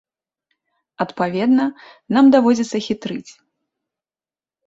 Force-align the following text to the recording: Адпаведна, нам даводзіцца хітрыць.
Адпаведна, 1.03 1.65
нам 2.17 2.25
даводзіцца 2.35 2.77
хітрыць. 2.87 3.31